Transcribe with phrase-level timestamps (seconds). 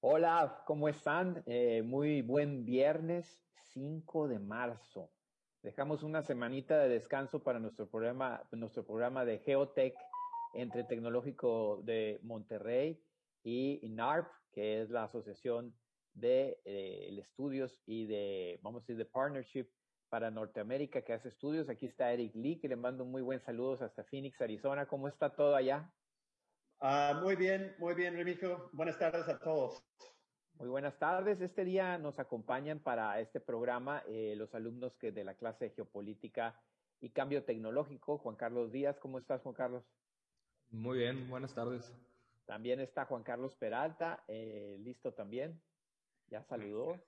[0.00, 1.44] Hola, ¿cómo están?
[1.46, 3.40] Eh, muy buen viernes
[3.72, 5.12] 5 de marzo.
[5.62, 9.94] Dejamos una semanita de descanso para nuestro programa, nuestro programa de Geotech
[10.54, 13.00] entre Tecnológico de Monterrey
[13.44, 15.72] y NARP, que es la Asociación
[16.14, 19.68] de eh, Estudios y de, vamos a decir, de Partnership
[20.12, 21.70] para Norteamérica que hace estudios.
[21.70, 24.84] Aquí está Eric Lee, que le mando muy buen saludos hasta Phoenix, Arizona.
[24.84, 25.90] ¿Cómo está todo allá?
[26.80, 28.68] Ah, muy bien, muy bien, Remigio.
[28.74, 29.82] Buenas tardes a todos.
[30.58, 31.40] Muy buenas tardes.
[31.40, 35.70] Este día nos acompañan para este programa eh, los alumnos que de la clase de
[35.76, 36.60] Geopolítica
[37.00, 38.18] y Cambio Tecnológico.
[38.18, 39.82] Juan Carlos Díaz, ¿cómo estás, Juan Carlos?
[40.68, 41.90] Muy bien, buenas tardes.
[42.44, 45.58] También está Juan Carlos Peralta, eh, listo también.
[46.26, 47.00] Ya saludó.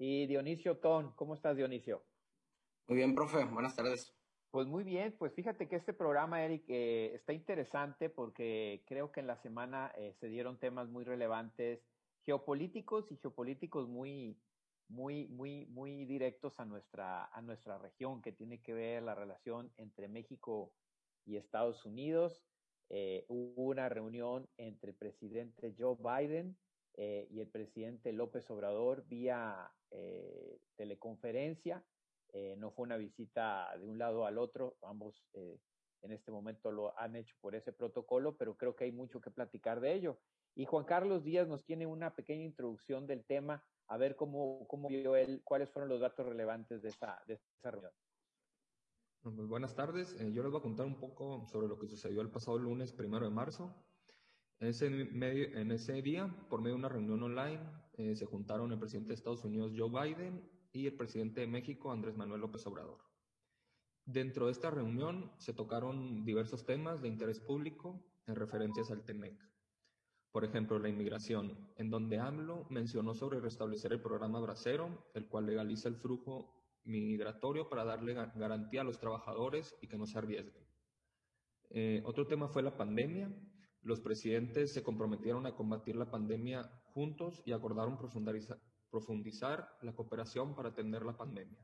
[0.00, 2.04] Y Dionisio Ton, ¿cómo estás, Dionisio?
[2.86, 4.14] Muy bien, profe, buenas tardes.
[4.52, 9.18] Pues muy bien, pues fíjate que este programa, Eric, eh, está interesante porque creo que
[9.18, 11.80] en la semana eh, se dieron temas muy relevantes
[12.24, 14.40] geopolíticos y geopolíticos muy,
[14.88, 19.72] muy, muy, muy directos a nuestra, a nuestra región, que tiene que ver la relación
[19.76, 20.72] entre México
[21.26, 22.44] y Estados Unidos.
[22.88, 26.56] Eh, hubo una reunión entre el presidente Joe Biden
[26.98, 29.70] y el presidente López Obrador vía
[30.76, 31.84] teleconferencia
[32.32, 35.58] eh, no fue una visita de un lado al otro, ambos eh,
[36.02, 39.30] en este momento lo han hecho por ese protocolo, pero creo que hay mucho que
[39.30, 40.18] platicar de ello.
[40.54, 44.88] Y Juan Carlos Díaz nos tiene una pequeña introducción del tema, a ver cómo, cómo
[44.88, 47.92] vio él, cuáles fueron los datos relevantes de esa, de esa reunión.
[49.22, 50.14] Buenas tardes.
[50.20, 52.92] Eh, yo les voy a contar un poco sobre lo que sucedió el pasado lunes,
[52.92, 53.74] primero de marzo.
[54.60, 57.60] En ese, día, por medio de una reunión online,
[58.14, 60.42] se juntaron el presidente de Estados Unidos, Joe Biden,
[60.72, 62.98] y el presidente de México, Andrés Manuel López Obrador.
[64.04, 69.38] Dentro de esta reunión se tocaron diversos temas de interés público en referencias al TEMEC.
[70.30, 75.46] Por ejemplo, la inmigración, en donde AMLO mencionó sobre restablecer el programa Bracero, el cual
[75.46, 80.66] legaliza el flujo migratorio para darle garantía a los trabajadores y que no se arriesguen.
[81.70, 83.30] Eh, otro tema fue la pandemia.
[83.88, 87.96] Los presidentes se comprometieron a combatir la pandemia juntos y acordaron
[88.90, 91.58] profundizar, la cooperación para atender la pandemia.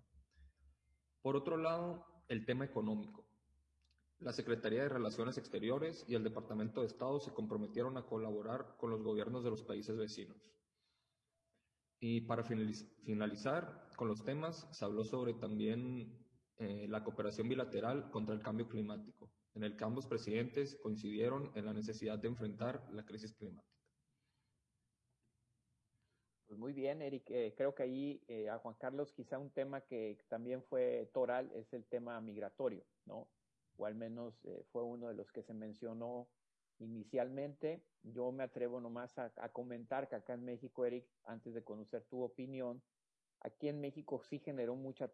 [1.21, 3.27] Por otro lado, el tema económico.
[4.21, 8.89] La Secretaría de Relaciones Exteriores y el Departamento de Estado se comprometieron a colaborar con
[8.89, 10.51] los gobiernos de los países vecinos.
[12.01, 18.35] Y para finalizar con los temas, se habló sobre también eh, la cooperación bilateral contra
[18.35, 23.05] el cambio climático, en el que ambos presidentes coincidieron en la necesidad de enfrentar la
[23.05, 23.75] crisis climática.
[26.47, 27.31] Pues muy bien, Eric.
[27.31, 31.51] Eh, creo que ahí eh, a Juan Carlos quizá un tema que también fue toral
[31.55, 33.29] es el tema migratorio, ¿no?
[33.77, 36.29] O al menos eh, fue uno de los que se mencionó
[36.79, 37.83] inicialmente.
[38.03, 42.05] Yo me atrevo nomás a, a, comentar que acá en México, Eric, antes de conocer
[42.05, 42.83] tu opinión,
[43.41, 45.09] aquí en México sí generó mucha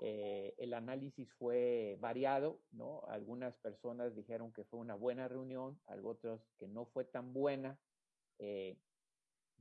[0.00, 0.54] atención.
[0.58, 3.02] el análisis fue variado, ¿no?
[3.08, 7.78] Algunas personas dijeron que fue una buena reunión, otros que no fue tan buena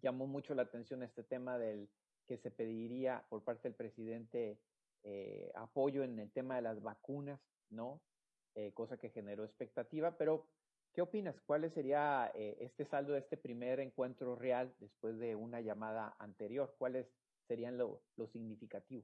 [0.01, 1.89] llamó mucho la atención este tema del
[2.25, 4.59] que se pediría por parte del presidente
[5.03, 7.39] eh, apoyo en el tema de las vacunas,
[7.69, 8.01] ¿no?
[8.55, 10.47] Eh, cosa que generó expectativa, pero
[10.93, 11.39] ¿qué opinas?
[11.45, 16.75] ¿Cuál sería eh, este saldo de este primer encuentro real después de una llamada anterior?
[16.77, 17.07] ¿Cuáles
[17.47, 19.03] serían lo, lo significativo?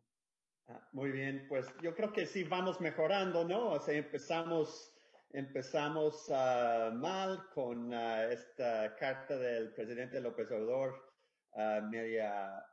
[0.67, 3.69] Ah, muy bien, pues yo creo que sí vamos mejorando, ¿no?
[3.69, 4.95] O sea, empezamos
[5.35, 11.11] Empezamos uh, mal con uh, esta carta del presidente López Obrador,
[11.51, 12.63] uh, media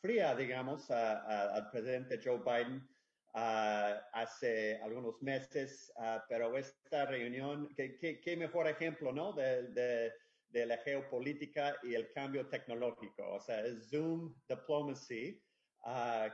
[0.00, 2.88] fría, digamos, al presidente Joe Biden
[3.34, 5.92] hace algunos meses,
[6.26, 9.34] pero esta reunión, qué, mejor ejemplo, ¿no?
[9.34, 10.12] De, de,
[10.48, 15.38] de, la geopolítica y el cambio tecnológico, o sea, Zoom Diplomacy,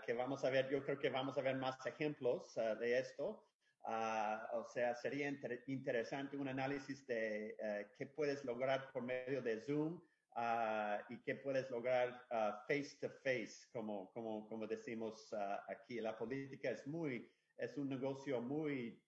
[0.05, 3.45] que vamos a ver, yo creo que vamos a ver más ejemplos de esto.
[3.85, 5.33] Ah, o sea, sería
[5.67, 7.57] interesante un análisis de
[7.97, 10.03] qué puedes lograr por medio de Zoom
[10.37, 12.27] uh, y qué puedes lograr
[12.67, 15.33] face to face, como, como, como decimos
[15.69, 16.01] aquí.
[16.01, 19.01] La política es muy, es un negocio muy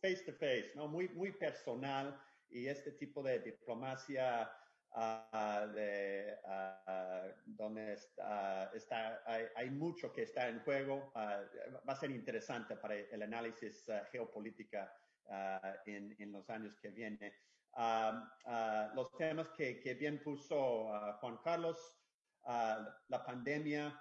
[0.00, 0.88] face to face, ¿no?
[0.88, 4.50] Muy, muy personal y este tipo de diplomacia
[4.92, 11.12] Uh, de, uh, donde está, está hay, hay, mucho que está en juego.
[11.14, 14.92] Uh, va a ser interesante para el análisis geopolítica
[15.86, 17.32] en, en, los años que vienen.
[18.96, 20.88] Los temas que, que bien puso
[21.20, 21.78] Juan Carlos,
[22.44, 23.96] la pandemia,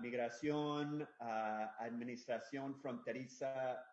[0.00, 3.84] migración, administración fronteriza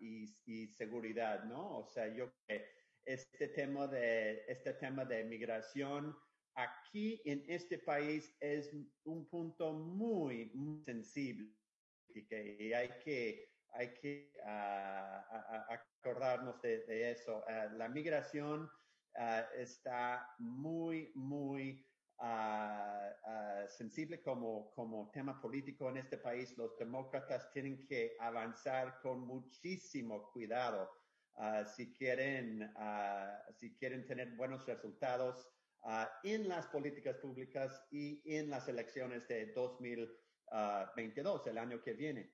[0.00, 1.78] y, y, seguridad, ¿no?
[1.78, 6.16] O sea, yo que este tema de, este tema de migración
[6.54, 8.72] aquí en este país es
[9.04, 11.52] un punto muy, muy sensible
[12.14, 14.32] y hay que, hay que
[15.68, 17.44] acordarnos de, eso.
[17.76, 18.68] la migración
[19.56, 21.86] está muy, muy
[23.68, 26.56] sensible como, como tema político en este país.
[26.58, 30.90] Los demócratas tienen que avanzar con muchísimo cuidado
[31.74, 32.72] si, quieren,
[33.58, 35.48] si quieren tener buenos resultados
[36.22, 42.32] en las políticas públicas y en las elecciones de 2022, el año que viene.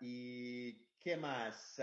[0.00, 1.80] ¿Y qué más?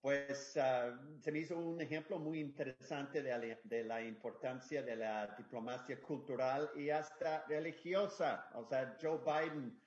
[0.00, 5.26] Pues uh, se me hizo un ejemplo muy interesante de de la, importancia de la
[5.36, 8.48] diplomacia cultural y hasta religiosa.
[8.54, 9.78] O sea, Joe Biden,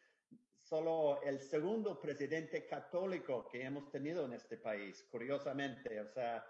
[0.64, 6.00] solo el segundo presidente católico que hemos tenido en este país, curiosamente.
[6.00, 6.44] O sea,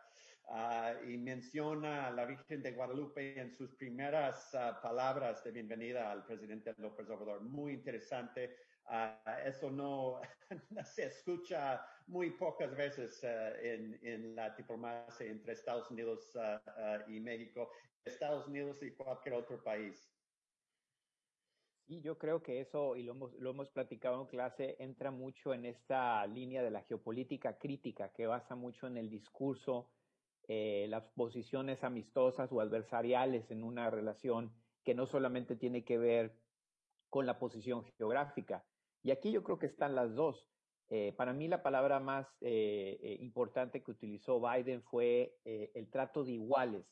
[0.50, 6.12] uh, y menciona a la Virgen de Guadalupe en sus primeras uh, palabras de bienvenida
[6.12, 7.42] al presidente López Obrador.
[7.42, 8.56] Muy interesante.
[9.45, 10.21] eso no,
[10.83, 17.12] se escucha muy pocas veces uh, en, en, la diplomacia entre Estados Unidos uh, uh,
[17.12, 17.71] y México,
[18.06, 20.13] Estados Unidos y cualquier otro país.
[21.88, 25.53] Sí, yo creo que eso, y lo hemos, lo hemos platicado en clase, entra mucho
[25.53, 29.91] en esta línea de la geopolítica crítica, que basa mucho en el discurso,
[30.47, 34.53] eh, las posiciones amistosas o adversariales en una relación
[34.85, 36.38] que no solamente tiene que ver
[37.09, 38.65] con la posición geográfica.
[39.03, 40.47] Y aquí yo creo que están las dos.
[40.89, 46.31] Eh, para mí la palabra más eh, importante que utilizó Biden fue el trato de
[46.33, 46.86] iguales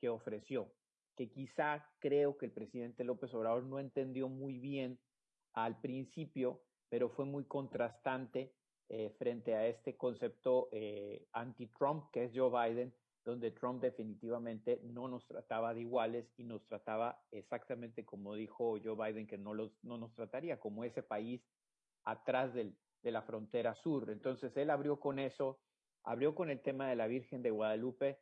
[0.00, 0.72] que ofreció,
[1.18, 5.00] que quizá creo que el presidente López Obrador no entendió muy bien
[5.52, 8.54] al principio, pero fue muy contrastante
[9.18, 10.70] frente a este concepto
[11.32, 12.94] anti-Trump, que es Joe Biden,
[13.24, 18.94] donde Trump definitivamente no nos trataba de iguales y nos trataba exactamente como dijo Joe
[18.94, 21.42] Biden, que no, los, no nos trataría como ese país
[22.04, 24.08] atrás del, de la frontera sur.
[24.08, 25.60] Entonces él abrió con eso,
[26.04, 28.20] abrió con el tema de la Virgen de Guadalupe.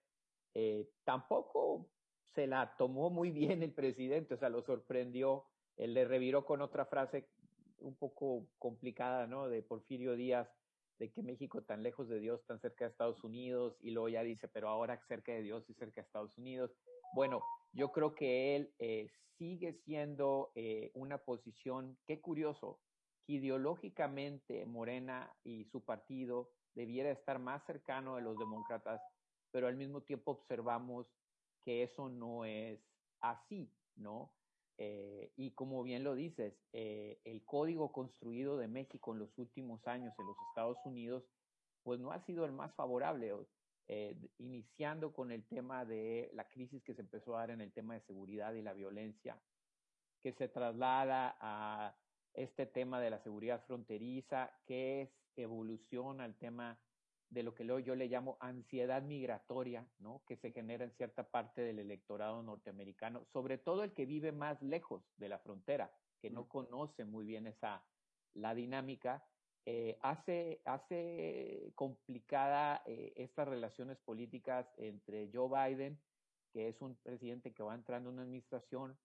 [0.54, 1.90] Eh, tampoco
[2.36, 5.46] se la tomó muy bien el presidente, o sea, lo sorprendió.
[5.76, 7.28] Él le reviró con otra frase
[7.78, 9.48] un poco complicada, ¿no?
[9.48, 10.48] De Porfirio Díaz,
[10.98, 14.22] de que México tan lejos de Dios, tan cerca de Estados Unidos, y luego ya
[14.22, 16.70] dice, pero ahora cerca de Dios y cerca de Estados Unidos.
[17.14, 17.42] Bueno,
[17.72, 22.80] yo creo que él eh, sigue siendo eh, una posición, qué curioso,
[23.26, 29.00] ideológicamente Morena y su partido debiera estar más cercano a los demócratas,
[29.50, 31.06] pero al mismo tiempo observamos
[31.66, 32.78] que eso no es
[33.20, 34.32] así, ¿no?
[34.78, 39.84] Eh, y como bien lo dices, eh, el código construido de México en los últimos
[39.88, 41.24] años en los Estados Unidos,
[41.82, 43.34] pues no ha sido el más favorable,
[43.88, 47.72] eh, iniciando con el tema de la crisis que se empezó a dar en el
[47.72, 49.36] tema de seguridad y la violencia,
[50.22, 51.96] que se traslada a
[52.34, 56.78] este tema de la seguridad fronteriza, que es evolución al tema
[57.30, 60.22] de lo que yo le llamo ansiedad migratoria, ¿no?
[60.26, 64.62] que se genera en cierta parte del electorado norteamericano, sobre todo el que vive más
[64.62, 67.84] lejos de la frontera, que no conoce muy bien esa
[68.34, 69.24] la dinámica,
[69.64, 75.98] eh, hace, hace complicada eh, estas relaciones políticas entre Joe Biden,
[76.52, 78.96] que es un presidente que va entrando en una administración,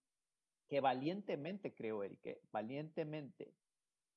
[0.68, 3.52] que valientemente, creo, Eric, valientemente,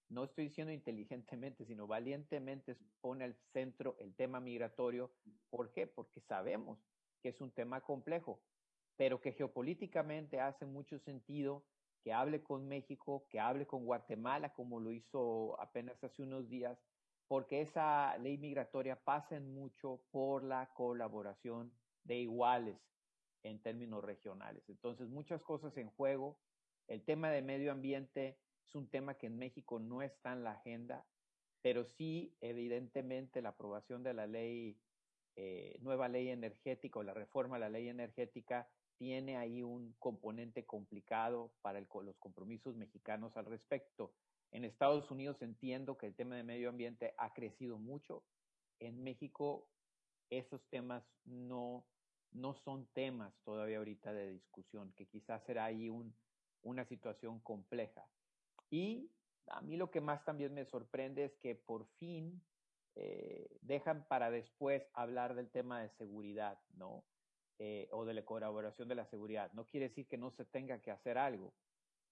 [0.09, 5.11] no estoy diciendo inteligentemente, sino valientemente pone al centro el tema migratorio.
[5.49, 5.87] ¿Por qué?
[5.87, 6.79] Porque sabemos
[7.21, 8.41] que es un tema complejo,
[8.97, 11.65] pero que geopolíticamente hace mucho sentido
[12.03, 16.77] que hable con México, que hable con Guatemala, como lo hizo apenas hace unos días,
[17.27, 22.77] porque esa ley migratoria pasa en mucho por la colaboración de iguales
[23.41, 24.69] en términos regionales.
[24.69, 26.39] Entonces, muchas cosas en juego.
[26.87, 30.51] El tema de medio ambiente es un tema que en México no está en la
[30.51, 31.05] agenda,
[31.61, 34.77] pero sí, evidentemente, la aprobación de la ley,
[35.35, 38.67] eh, nueva ley energética o la reforma a la ley energética
[38.97, 44.13] tiene ahí un componente complicado para los compromisos mexicanos al respecto.
[44.51, 48.23] En Estados Unidos entiendo que el tema de medio ambiente ha crecido mucho.
[48.79, 49.67] En México
[50.29, 51.85] esos temas no
[52.31, 56.13] no son temas todavía ahorita de discusión, que quizás será ahí un,
[56.63, 58.05] una situación compleja.
[58.69, 59.11] Y
[59.47, 62.41] a mí lo que más también me sorprende es que por fin
[62.95, 67.05] eh, dejan para después hablar del tema de seguridad, ¿no?
[67.59, 69.51] Eh, o de la colaboración de la seguridad.
[69.53, 71.55] No quiere decir que no se tenga que hacer algo,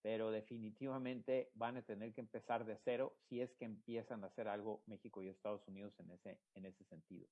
[0.02, 4.48] pero definitivamente van a tener que empezar de cero si es que empiezan a hacer
[4.48, 7.28] algo México y Estados Unidos en ese, en ese sentido.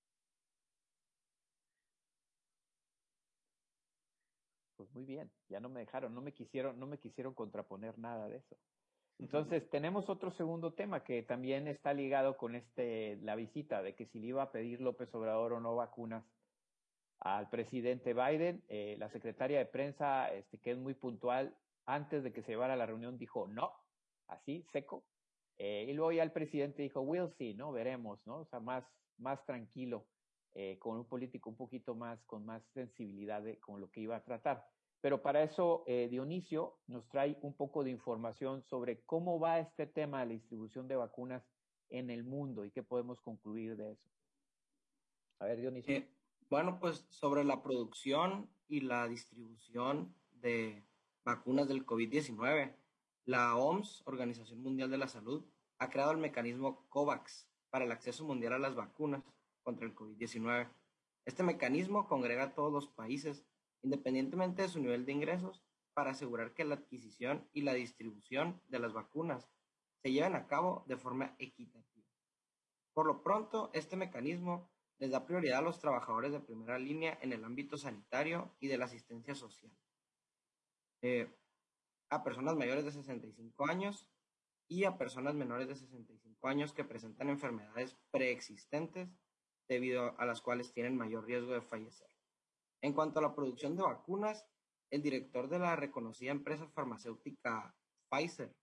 [4.76, 8.28] Pues muy bien, ya no me dejaron, no me quisieron, no me quisieron contraponer nada
[8.28, 8.58] de eso.
[9.22, 14.08] Entonces, tenemos otro segundo tema que también está ligado con este, la visita de que
[14.08, 16.26] si le iba a pedir López Obrador o no vacunas
[17.20, 22.34] al presidente Biden, eh, la secretaria de prensa, este, que es muy puntual, antes de
[22.34, 23.72] que se llevara la reunión dijo no,
[24.28, 25.04] así, seco.
[25.60, 27.72] Eh, y luego ya el presidente dijo, we'll see, ¿no?
[27.72, 28.40] Veremos, ¿no?
[28.40, 28.84] O sea, más,
[29.20, 30.08] más tranquilo,
[30.56, 34.16] eh, con un político un poquito más, con más sensibilidad de, con lo que iba
[34.16, 34.66] a tratar.
[35.02, 39.88] Pero para eso, eh, Dionisio nos trae un poco de información sobre cómo va este
[39.88, 41.44] tema de la distribución de vacunas
[41.90, 44.10] en el mundo y qué podemos concluir de eso.
[45.40, 45.96] A ver, Dionisio.
[45.96, 46.08] Eh,
[46.50, 50.86] bueno, pues sobre la producción y la distribución de
[51.24, 52.76] vacunas del COVID-19.
[53.26, 55.46] La OMS, Organización Mundial de la Salud,
[55.78, 59.24] ha creado el mecanismo COVAX para el acceso mundial a las vacunas
[59.64, 60.70] contra el COVID-19.
[61.26, 63.46] Este mecanismo congrega a todos los países,
[63.84, 68.80] independientemente de su nivel de ingresos, para asegurar que la adquisición y la distribución de
[68.80, 69.50] las vacunas
[70.02, 72.08] se lleven a cabo de forma equitativa.
[72.94, 77.34] Por lo pronto, este mecanismo les da prioridad a los trabajadores de primera línea en
[77.34, 79.76] el ámbito sanitario y de la asistencia social.
[81.02, 81.28] Eh,
[82.10, 84.08] a personas mayores de 65 años
[84.68, 89.10] y a personas menores de 65 años que presentan enfermedades preexistentes
[89.68, 92.11] debido a las cuales tienen mayor riesgo de fallecer.
[92.82, 94.46] En cuanto a la producción de vacunas,
[94.90, 97.76] el director de la reconocida empresa farmacéutica
[98.10, 98.56] Pfizer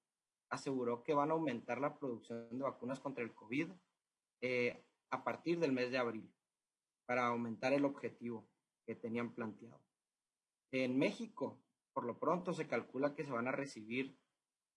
[0.51, 3.71] aseguró que van a aumentar la producción de vacunas contra el COVID
[4.41, 6.33] eh, a partir del mes de abril
[7.07, 8.49] para aumentar el objetivo
[8.87, 9.81] que tenían planteado.
[10.73, 11.63] En México,
[11.95, 14.19] por lo pronto se calcula que se van a recibir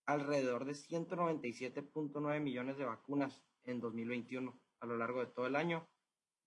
[0.06, 5.88] alrededor de 197.9 millones de vacunas en 2021 a lo largo de todo el año,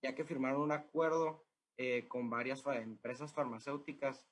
[0.03, 1.44] ya que firmaron un acuerdo
[1.77, 4.27] eh, con varias empresas farmacéuticas,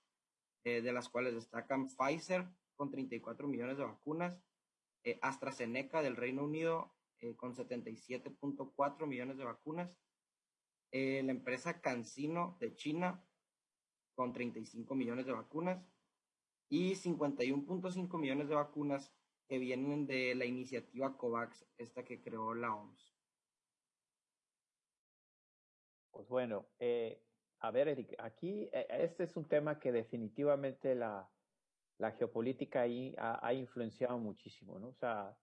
[0.65, 4.41] eh, de las cuales destacan Pfizer con 34 millones de vacunas,
[5.05, 6.95] eh, AstraZeneca del Reino Unido
[7.37, 9.97] con 77.4 millones de vacunas,
[10.91, 13.25] la empresa CanSino de China
[14.17, 15.87] con 35 millones de vacunas,
[16.73, 19.13] y 51.5 millones de vacunas
[19.47, 23.15] que vienen de la iniciativa COVAX, esta que creó la OMS.
[26.11, 27.23] Pues bueno, eh,
[27.63, 31.29] a ver, Eric, aquí eh, este es un tema que definitivamente la,
[31.99, 34.89] la geopolítica ahí ha, influenciado muchísimo, ¿no?
[34.89, 35.37] O sea,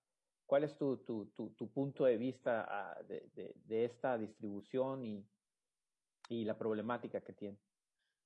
[0.46, 5.26] ¿cuál es tu, tu, tu, tu punto de vista uh, de, de, esta distribución y,
[6.28, 7.58] y la problemática que tiene?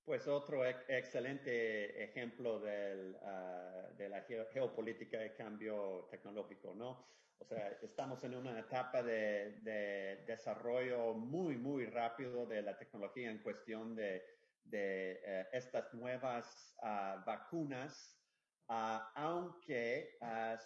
[0.05, 4.21] Pues otro ex excelente ejemplo del, uh, de la
[4.51, 7.05] geopolítica de cambio tecnológico, ¿no?
[7.39, 13.29] O sea, estamos en una etapa de, de desarrollo muy, muy rápido de la tecnología
[13.29, 14.23] en cuestión de,
[14.63, 18.19] de uh, estas nuevas uh, vacunas,
[19.15, 20.17] aunque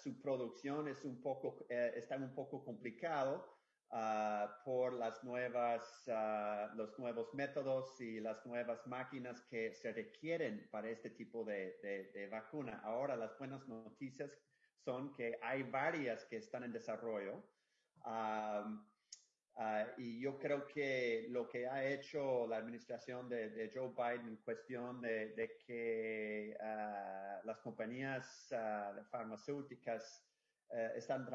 [0.01, 3.57] su producción es un poco, eh, está un poco complicado
[3.89, 10.67] Uh, por las nuevas, uh, los nuevos métodos y las nuevas máquinas que se requieren
[10.69, 12.81] para este tipo de, de, de, vacuna.
[12.83, 14.37] Ahora las buenas noticias
[15.15, 17.43] que hay varias que están en desarrollo.
[18.05, 18.79] Uh,
[19.97, 25.01] y yo creo que lo que ha hecho la administración de, Joe Biden en cuestión
[25.01, 26.55] de, de que
[27.43, 28.53] las compañías
[29.09, 30.27] farmacéuticas
[30.69, 31.25] eh, están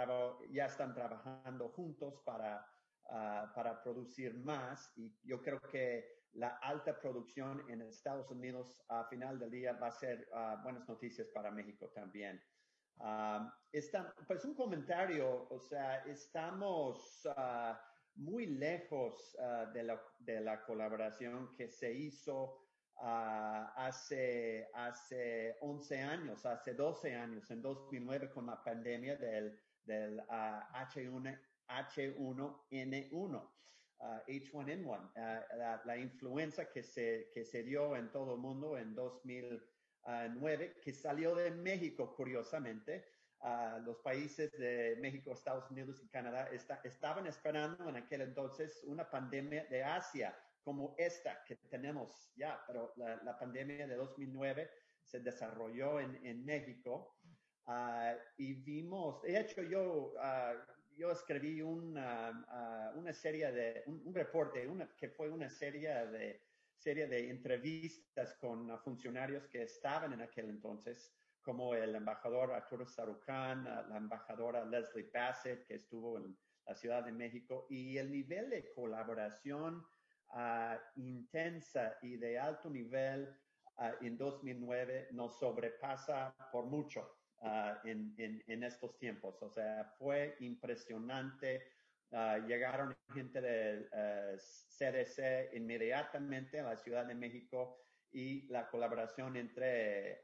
[0.51, 2.67] ya están trabajando juntos para,
[3.05, 9.05] uh, para producir más y yo creo que la alta producción en Estados Unidos a
[9.05, 12.43] final del día va a ser uh, buenas noticias para México también.
[12.99, 17.27] Uh, está, pues un comentario, o sea, estamos
[18.15, 19.37] muy lejos
[19.73, 22.63] de la, de la colaboración que se hizo
[23.03, 30.21] Uh, hace, hace 11 años, hace 12 años, en 2009 con la pandemia del, del
[30.21, 31.37] uh, H1,
[31.69, 33.51] H1N1,
[33.99, 38.95] uh, H1N1, la, la, influenza que se, que se dio en todo el mundo en
[40.05, 43.05] 2009, que salió de México, curiosamente.
[43.85, 49.11] los países de México, Estados Unidos y Canadá está, estaban esperando en aquel entonces una
[49.11, 54.71] pandemia de Asia como esta que tenemos ya, pero la, la pandemia de 2009
[55.03, 57.17] se desarrolló en, en México
[57.67, 60.57] uh, y vimos, de hecho yo, uh,
[60.97, 65.89] yo escribí una, uh, una serie de, un, un reporte, una, que fue una serie
[66.07, 66.41] de,
[66.83, 73.65] serie de entrevistas con funcionarios que estaban en aquel entonces como el embajador Arturo Sarucán,
[73.65, 76.37] la embajadora Leslie Bassett, que estuvo en
[76.67, 79.85] la Ciudad de México, y el nivel de colaboración
[80.35, 83.37] uh, intensa y de alto nivel
[83.79, 89.43] uh, en 2009 nos sobrepasa por mucho uh, en, en, en, estos tiempos.
[89.43, 91.67] O sea, fue impresionante.
[92.47, 93.89] Llegaron gente del
[94.39, 97.79] CDC inmediatamente a la Ciudad de México
[98.11, 100.21] y la colaboración entre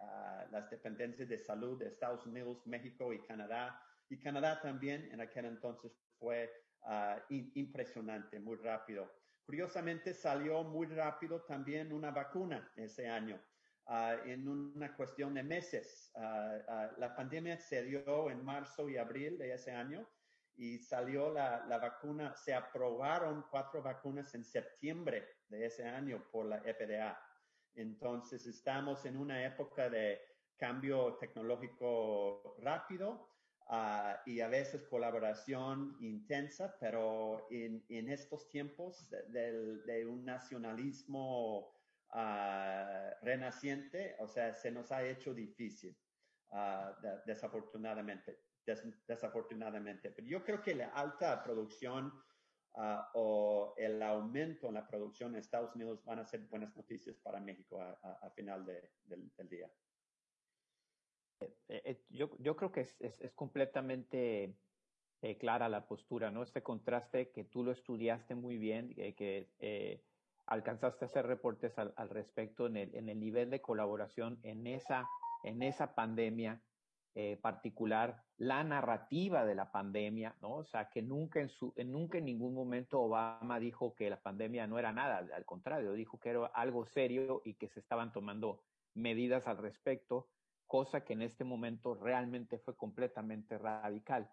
[0.51, 3.83] las dependencias de salud de Estados Unidos, México y Canadá.
[4.11, 6.53] Y Canadá también en aquel entonces fue
[7.29, 9.11] impresionante, muy rápido.
[9.49, 13.41] Curiosamente salió muy rápido también una vacuna ese año,
[13.87, 16.13] uh, en una cuestión de meses.
[16.15, 20.07] Uh, uh, la pandemia se dio en marzo y abril de ese año
[20.59, 26.47] y salió la, la, vacuna, se aprobaron cuatro vacunas en septiembre de ese año por
[26.47, 27.19] la FDA.
[27.75, 30.21] Entonces estamos en una época de
[30.59, 33.29] cambio tecnológico rápido
[33.71, 41.69] Uh, y a veces colaboración intensa, pero en, en estos tiempos de, de un nacionalismo
[42.15, 45.95] uh, renaciente, o sea, se nos ha hecho difícil,
[46.51, 50.11] uh, de, desafortunadamente, des, desafortunadamente.
[50.11, 52.13] Pero yo creo que la alta producción
[53.15, 57.41] o el aumento en la producción en Estados Unidos van a ser buenas noticias para
[57.41, 59.69] México a, a, a final de, del, del día.
[61.41, 64.55] Eh, eh, yo, yo creo que es, es, es completamente
[65.23, 66.43] eh, clara la postura, ¿no?
[66.43, 70.05] Este contraste que tú lo estudiaste muy bien, eh, que eh,
[70.47, 74.67] alcanzaste a hacer reportes al, al, respecto en el, en el nivel de colaboración en
[74.69, 75.09] esa,
[75.43, 76.63] en esa pandemia
[77.43, 80.57] particular, la narrativa de la pandemia, ¿no?
[80.59, 84.67] O sea, que nunca en, su, nunca en ningún momento Obama dijo que la pandemia
[84.67, 88.63] no era nada, al contrario, dijo que era algo serio y que se estaban tomando
[88.95, 90.29] medidas al respecto
[90.69, 94.31] cosa que en este momento realmente fue completamente radical.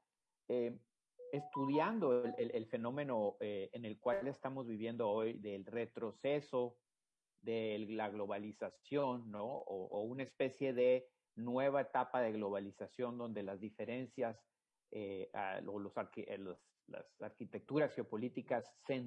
[0.48, 0.78] Eh,
[1.32, 6.78] estudiando el, el, el fenómeno eh, en el cual estamos viviendo hoy del retroceso,
[7.42, 9.46] de la globalización, ¿no?
[9.46, 14.38] O, o, una especie de nueva etapa de globalización donde las diferencias
[14.92, 19.06] eh, eh, los, las arquitecturas geopolíticas se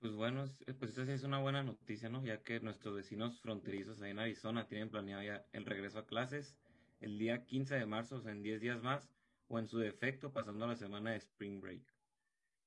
[0.00, 0.44] Pues bueno,
[0.78, 2.24] pues esa es una buena noticia, ¿no?
[2.24, 6.56] Ya que nuestros vecinos fronterizos ahí en Arizona tienen planeado ya el regreso a clases
[7.00, 9.08] el día 15 de marzo, o sea, en 10 días más,
[9.48, 11.97] o en su defecto pasando la semana de Spring Break.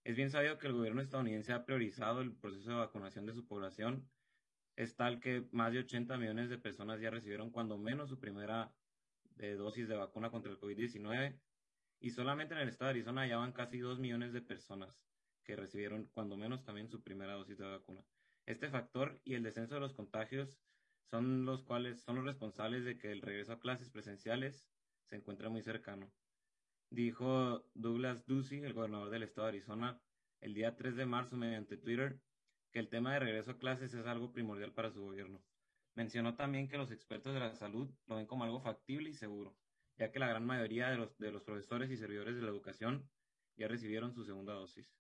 [0.04, 3.46] Es bien sabido que el gobierno estadounidense ha priorizado el proceso de vacunación de su
[3.46, 4.10] población.
[4.76, 8.74] Es tal que más de 80 millones de personas ya recibieron cuando menos su primera
[9.36, 11.40] de dosis de vacuna contra el COVID-19
[12.00, 15.04] y solamente en el estado de Arizona ya van casi 2 millones de personas
[15.44, 18.04] que recibieron cuando menos también su primera dosis de vacuna.
[18.48, 20.60] Este factor y el descenso de los contagios
[21.12, 24.68] son los cuales son los responsables de que el regreso a clases presenciales
[25.04, 26.12] se encuentre muy cercano.
[26.92, 30.02] Dijo Douglas Ducey, el gobernador del estado de Arizona,
[30.42, 32.20] el día 3 de marzo mediante Twitter,
[32.74, 35.42] que el tema de regreso a clases es algo primordial para su gobierno.
[35.96, 39.56] Mencionó también que los expertos de la salud lo ven como algo factible y seguro,
[39.96, 43.10] ya que la gran mayoría de los, de los profesores y servidores de la educación
[43.56, 44.94] ya recibieron su segunda dosis.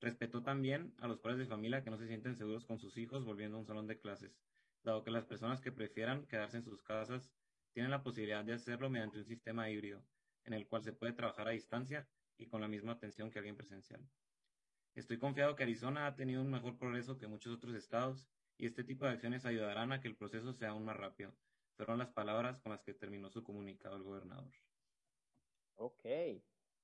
[0.00, 3.26] Respetó también a los padres de familia que no se sienten seguros con sus hijos
[3.26, 4.40] volviendo a un salón de clases,
[4.82, 7.30] dado que las personas que prefieran quedarse en sus casas
[7.74, 10.02] tienen la posibilidad de hacerlo mediante un sistema híbrido,
[10.44, 13.56] en el cual se puede trabajar a distancia y con la misma atención que alguien
[13.56, 14.00] presencial.
[14.94, 18.26] Estoy confiado que Arizona ha tenido un mejor progreso que muchos otros estados
[18.58, 21.32] y este tipo de acciones ayudarán a que el proceso sea aún más rápido.
[21.76, 24.52] Fueron las palabras con las que terminó su comunicado el gobernador.
[25.76, 26.42] Okay.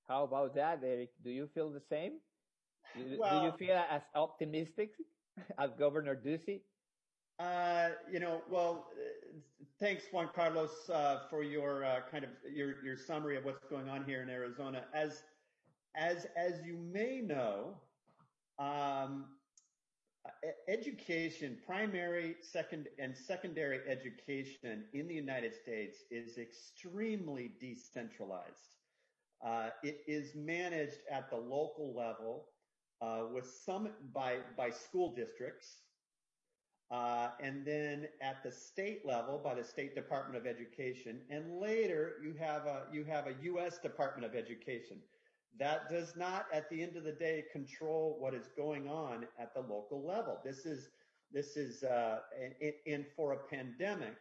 [0.08, 1.10] How about that, Eric?
[1.22, 2.20] Do you feel the same?
[2.96, 4.92] Well, do you feel as optimistic
[5.58, 6.62] as Governor Ducey?
[7.38, 9.17] Uh, you know, well, uh,
[9.80, 14.04] thanks, Juan Carlos, uh, for your uh, kind of your summary of what's going on
[14.04, 14.84] here in Arizona.
[14.94, 15.22] As
[15.96, 17.74] as as you may know,
[18.58, 19.26] um,
[20.68, 28.76] education, primary, second, and secondary education in the United States is extremely decentralized.
[29.44, 32.46] Uh, it is managed at the local level
[33.32, 35.76] with some by by school districts,
[36.90, 42.14] uh, and then at the state level by the state Department of Education, and later
[42.22, 43.78] you have a you have a U.S.
[43.78, 44.98] Department of Education.
[45.58, 49.54] That does not, at the end of the day, control what is going on at
[49.54, 50.38] the local level.
[50.44, 50.90] This is
[51.32, 52.20] this is uh,
[52.60, 54.16] and, and for a pandemic,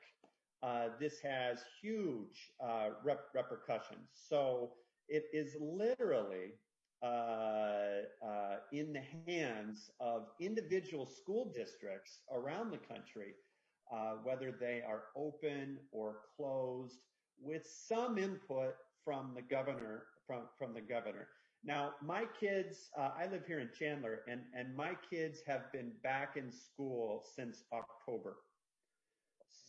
[0.62, 4.10] uh, this has huge uh, rep- repercussions.
[4.14, 4.74] So
[5.08, 6.54] it is literally
[7.02, 7.57] uh,
[8.72, 13.34] in the hands of individual school districts around the country,
[13.92, 17.00] uh, whether they are open or closed,
[17.42, 20.04] with some input from the governor.
[20.28, 21.30] From from the governor.
[21.64, 25.94] Now, my kids, uh, I live here in Chandler, and and my kids have been
[26.04, 28.38] back in school since October.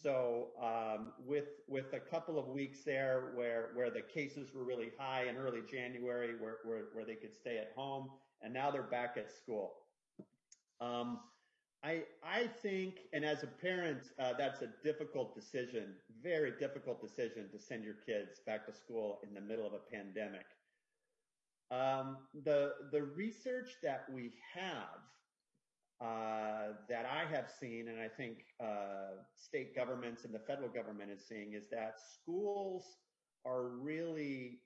[0.02, 4.90] So um, with with a couple of weeks there where where the cases were really
[4.98, 8.10] high in early January, where where, where they could stay at home,
[8.42, 9.74] and now they're back at school.
[10.80, 11.20] Um,
[11.84, 17.48] I I think, and as a parent, uh, that's a difficult decision, very difficult decision
[17.52, 20.46] to send your kids back to school in the middle of a pandemic.
[21.70, 24.98] Um, the the research that we have
[26.00, 31.10] uh, that I have seen, and I think uh, state governments and the federal government
[31.12, 32.84] is seeing, is that schools
[33.46, 34.60] are really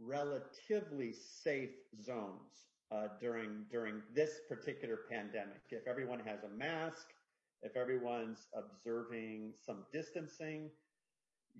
[0.00, 5.60] relatively safe zones uh, during during this particular pandemic.
[5.70, 7.08] If everyone has a mask,
[7.62, 10.70] if everyone's observing some distancing,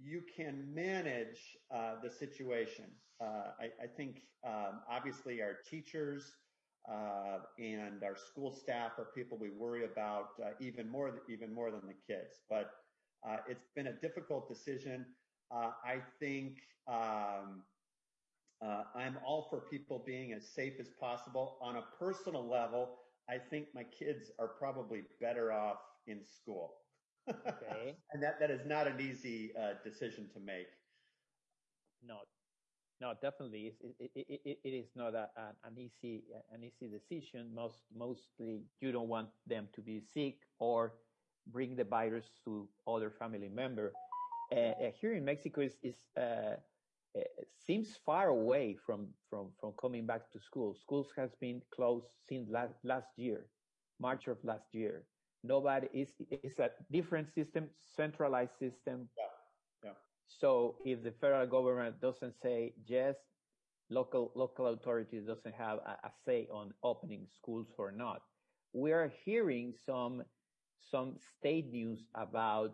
[0.01, 2.87] you can manage uh, the situation.
[3.21, 6.33] Uh, I, I, think um, obviously our teachers
[6.89, 11.71] uh, and our school staff are people we worry about uh, even more even more
[11.73, 12.41] than the kids.
[12.49, 12.71] But
[13.49, 15.05] it's been a difficult decision.
[15.51, 17.63] I think um,
[18.65, 21.59] uh, I'm all for people being as safe as possible.
[21.61, 22.97] On a personal level,
[23.29, 26.75] I think my kids are probably better off in school.
[27.29, 27.97] Okay.
[28.13, 30.67] and that, that is not an easy uh, decision to make.
[32.05, 32.19] No,
[33.01, 35.29] no, definitely, it, it, it, it is not a,
[35.65, 37.49] an easy an easy decision.
[37.55, 40.95] Most mostly, you don't want them to be sick or
[41.47, 43.93] bring the virus to other family member.
[44.51, 46.57] Uh, uh here in Mexico, is is uh,
[47.19, 50.75] uh, seems far away from from from coming back to school.
[50.75, 53.47] Schools has been closed since last last year,
[54.01, 55.05] March of last year.
[55.45, 59.09] Nobody is it's a different system, centralized system.
[59.17, 59.29] Yeah
[60.29, 63.17] so if the federal government doesn't say yes,
[63.91, 68.23] local local authorities doesn't have a, a say on opening schools or not.
[68.73, 70.23] We are hearing some
[70.91, 72.73] some state news about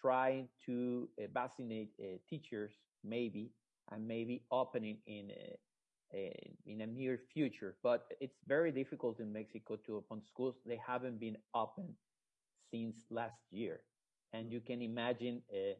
[0.00, 3.50] trying to uh, vaccinate uh, teachers, maybe,
[3.92, 7.76] and maybe opening in a, a, in a near future.
[7.82, 10.54] But it's very difficult in Mexico to open schools.
[10.66, 11.94] They haven't been open
[12.70, 13.80] since last year,
[14.32, 15.74] and you can imagine uh,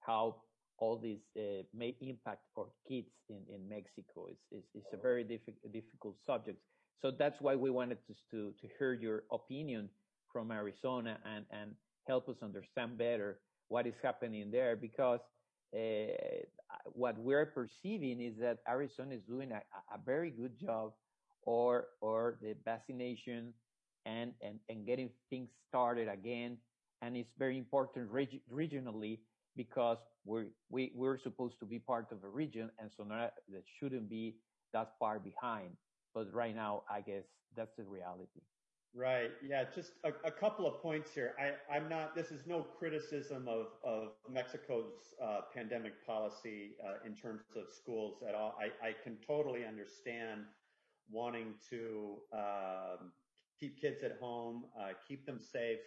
[0.00, 0.36] how
[0.78, 4.28] all this uh, may impact for kids in, in Mexico.
[4.30, 6.58] It's, it's, it's a very diffi- difficult subject.
[7.02, 9.88] So that's why we wanted to, to, to hear your opinion
[10.32, 11.72] from Arizona and, and
[12.06, 15.20] help us understand better what is happening there because
[15.74, 16.42] Uh,
[16.92, 19.60] what we're perceiving is that Arizona is doing a,
[19.94, 20.92] a very good job
[21.42, 23.52] or or the vaccination
[24.06, 26.58] and, and, and getting things started again.
[27.02, 29.20] And it's very important reg- regionally
[29.56, 33.34] because we're we, we're supposed to be part of a region and so that
[33.78, 34.36] shouldn't be
[34.72, 35.70] that far behind
[36.14, 37.24] but right now i guess
[37.56, 38.40] that's the reality
[38.94, 39.30] right.
[39.46, 41.34] Yeah just a, a couple of points here.
[41.38, 47.14] I i'm not this is no criticism of of mexico's uh, pandemic policy uh, in
[47.14, 48.56] terms of schools at all.
[48.60, 50.42] I i can totally understand
[51.10, 53.12] wanting to um,
[53.58, 55.80] keep kids at home uh, keep them safe.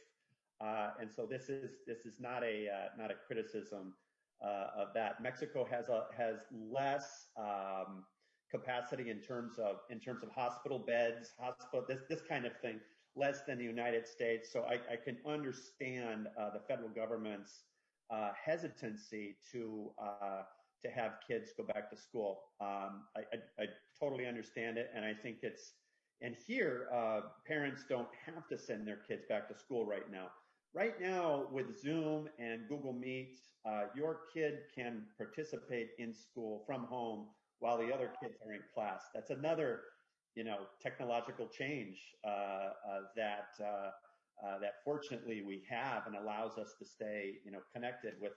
[0.61, 3.93] Uh, and so this is this is not a uh, not a criticism
[4.43, 5.21] uh, of that.
[5.21, 8.03] Mexico has a has less um,
[8.51, 12.79] capacity in terms of in terms of hospital beds, hospital this this kind of thing,
[13.15, 14.51] less than the United States.
[14.51, 17.63] So I, I can understand uh, the federal government's
[18.09, 20.41] uh, hesitancy to uh,
[20.83, 22.41] to have kids go back to school.
[22.59, 23.65] Um, I, I, I,
[23.97, 25.75] totally understand it, and I think it's
[26.21, 26.87] and here
[27.47, 30.27] parents don't have to send their kids back to school right now.
[30.73, 36.83] Right now, with Zoom and Google Meet, uh, your kid can participate in school from
[36.85, 37.27] home
[37.59, 39.03] while the other kids are in class.
[39.13, 39.81] That's another,
[40.35, 42.71] you know, technological change uh, uh,
[43.15, 43.91] that uh,
[44.59, 48.33] that fortunately we have and allows us to stay, you know, connected with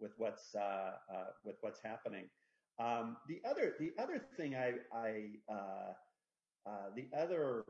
[0.00, 0.54] with what's
[1.44, 2.28] with what's happening.
[2.78, 5.30] Um, the other the other thing I, I
[6.94, 7.64] the other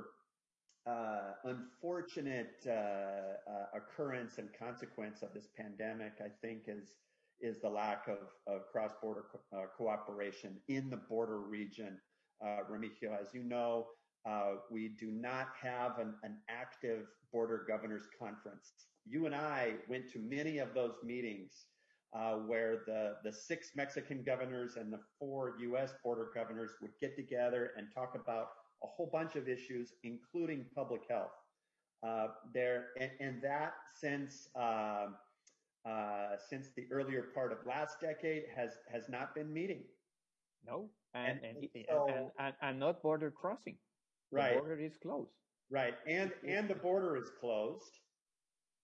[0.87, 6.95] uh, unfortunate uh, uh, occurrence and consequence of this pandemic, I think, is
[7.41, 12.01] is the lack of, of cross-border co- cooperation in the border region.
[12.45, 12.59] Uh,
[13.21, 13.87] as you know,
[14.29, 18.73] uh, we do not have an, an active border governors conference.
[19.05, 21.67] You and I went to many of those meetings
[22.15, 27.17] uh, where the, the six Mexican governors and the four US border governors would get
[27.17, 28.49] together and talk about
[28.83, 31.33] a whole bunch of issues, including public health.
[32.07, 35.07] Uh, there, and, and, that since uh,
[35.89, 39.83] uh, since the earlier part of last decade has has not been meeting.
[40.67, 43.77] No, and and, and, so, and, and, and not border crossing.
[44.31, 45.33] Right, the border is closed.
[45.71, 47.99] Right, and and the border is closed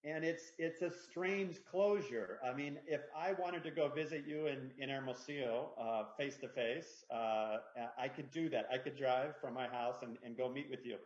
[0.05, 2.39] and it's it's a strange closure.
[2.45, 6.49] I mean, if I wanted to go visit you in in Hermosillo uh, face to
[6.49, 7.59] face, uh,
[7.99, 8.67] I could do that.
[8.73, 10.97] I could drive from my house and, and go meet with you.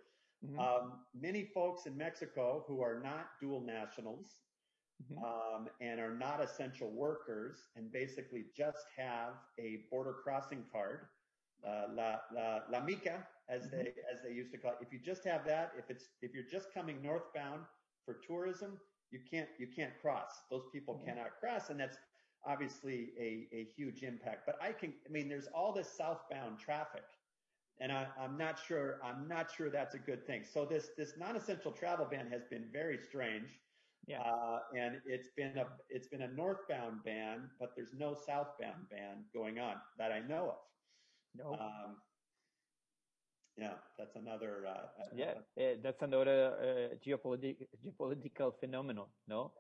[0.45, 0.59] Mm-hmm.
[0.59, 4.37] Um, many folks in Mexico who are not dual nationals
[5.03, 5.23] mm-hmm.
[5.25, 11.07] um, and are not essential workers and basically just have a border crossing card,
[11.67, 13.77] uh, la, la, la mica, as mm-hmm.
[13.77, 14.79] they as they used to call it.
[14.81, 17.63] If you just have that, if it's if you're just coming northbound
[18.05, 18.79] for tourism,
[19.11, 20.33] you can't you can't cross.
[20.51, 21.07] Those people mm-hmm.
[21.07, 21.99] cannot cross, and that's
[22.47, 24.47] obviously a, a huge impact.
[24.47, 27.05] But I can, I mean, there's all this southbound traffic,
[27.81, 30.43] and I, am not sure I'm not sure that's a good thing.
[30.45, 33.49] So this this non-essential travel ban has been very strange.
[34.07, 34.21] Yeah.
[34.21, 39.25] Uh, and it's been a it's been a northbound ban, but there's no southbound ban
[39.35, 40.57] going on that I know of.
[41.37, 41.53] No.
[41.55, 41.97] Um,
[43.57, 44.67] yeah, that's another.
[44.69, 49.07] Uh, yeah, uh, that's another uh, geopolitical geopolitical phenomenon.
[49.29, 49.53] No,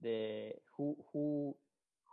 [0.00, 1.54] the who who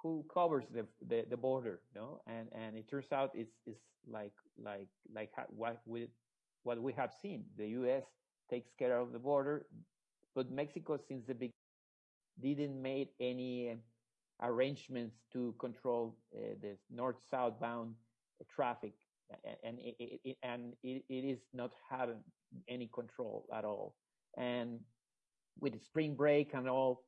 [0.04, 1.82] who covers the, the, the border.
[1.96, 6.08] No, and and it turns out it's it's like like like what we
[6.64, 7.46] what we have seen.
[7.58, 8.04] The U.S.
[8.50, 9.66] takes care of the border,
[10.36, 11.54] but Mexico since the beginning
[12.42, 13.78] didn't make any
[14.42, 17.96] arrangements to control uh, the north-south bound
[18.56, 18.94] traffic
[19.64, 22.24] and it, it, and it, it is not having
[22.68, 23.96] any control at all.
[24.38, 24.80] And
[25.60, 27.04] with spring break and all,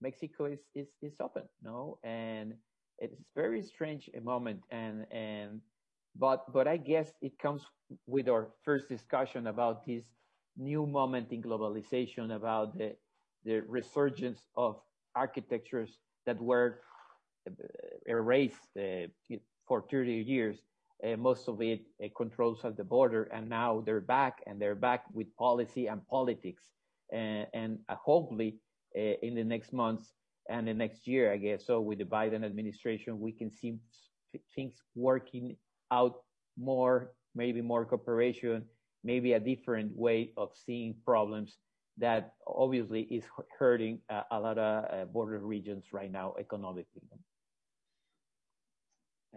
[0.00, 2.54] Mexico is is is open, no, and
[2.98, 4.60] it's very strange a moment.
[4.70, 5.60] And and
[6.16, 7.62] but but I guess it comes
[8.06, 10.04] with our first discussion about this
[10.56, 12.96] new moment in globalization, about the
[13.44, 14.80] the resurgence of
[15.14, 16.80] architectures that were
[17.46, 17.52] uh,
[18.06, 19.06] erased uh,
[19.66, 20.58] for 30 years
[21.04, 24.74] uh, most of it uh, controls at the border, and now they're back, and they're
[24.74, 26.70] back with policy and politics,
[27.12, 28.56] and, and uh, hopefully
[28.96, 30.12] uh, in the next months
[30.48, 31.66] and the next year, I guess.
[31.66, 33.78] So with the Biden administration, we can see
[34.54, 35.56] things working
[35.90, 36.22] out
[36.58, 38.64] more, maybe more cooperation,
[39.02, 41.58] maybe a different way of seeing problems
[41.98, 43.24] that obviously is
[43.58, 47.02] hurting uh, a lot of uh, border regions right now economically.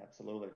[0.01, 0.49] Absolutely.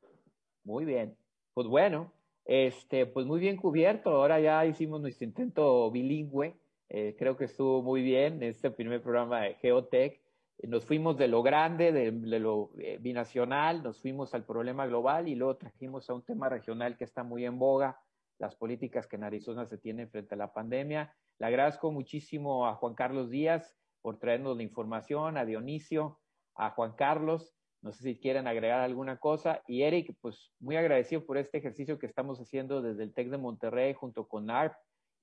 [0.63, 1.17] Muy bien.
[1.53, 2.11] Pues bueno,
[2.45, 4.11] este, pues muy bien cubierto.
[4.11, 6.55] Ahora ya hicimos nuestro intento bilingüe.
[6.89, 10.21] Eh, creo que estuvo muy bien este primer programa de Geotech.
[10.63, 15.33] Nos fuimos de lo grande, de, lo eh, binacional, nos fuimos al problema global y
[15.33, 17.99] luego trajimos a un tema regional que está muy en boga,
[18.37, 21.15] las políticas que en Arizona se tienen frente a la pandemia.
[21.39, 26.19] Le agradezco muchísimo a Juan Carlos Díaz por traernos la información, a Dionisio,
[26.53, 27.55] a Juan Carlos.
[27.81, 29.61] No sé si quieren agregar alguna cosa.
[29.67, 33.37] Y Eric, pues muy agradecido por este ejercicio que estamos haciendo desde el TEC de
[33.37, 34.73] Monterrey junto con ARP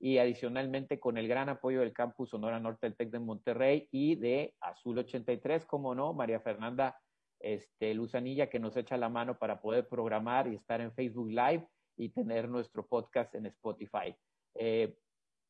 [0.00, 4.16] y adicionalmente con el gran apoyo del campus Sonora Norte del TEC de Monterrey y
[4.16, 7.00] de Azul 83, como no, María Fernanda
[7.40, 11.66] este, Luzanilla, que nos echa la mano para poder programar y estar en Facebook Live
[11.96, 14.14] y tener nuestro podcast en Spotify.
[14.54, 14.96] Eh,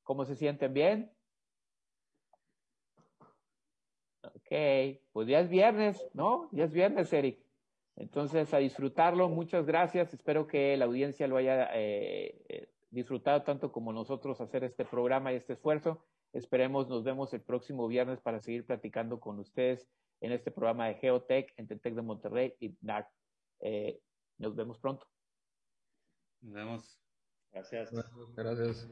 [0.03, 1.11] ¿Cómo se sienten bien?
[4.35, 6.49] Ok, pues ya es viernes, ¿no?
[6.53, 7.39] Ya es viernes, Eric.
[7.97, 10.15] Entonces, a disfrutarlo, muchas gracias.
[10.15, 15.33] Espero que la audiencia lo haya eh, eh, disfrutado tanto como nosotros hacer este programa
[15.33, 16.05] y este esfuerzo.
[16.33, 19.89] Esperemos, nos vemos el próximo viernes para seguir platicando con ustedes
[20.21, 23.09] en este programa de Geotech, entre Tech de Monterrey y NARC.
[23.61, 24.01] Eh,
[24.37, 25.07] nos vemos pronto.
[26.41, 27.01] Nos vemos.
[27.51, 27.91] Gracias.
[28.37, 28.89] Gracias.